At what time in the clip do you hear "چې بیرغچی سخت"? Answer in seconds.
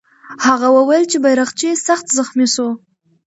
1.11-2.05